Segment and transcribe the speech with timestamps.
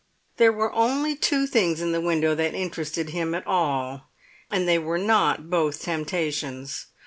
[0.37, 4.09] There were only two things in the window that interested him at all,
[4.49, 6.87] and they were not both temptations.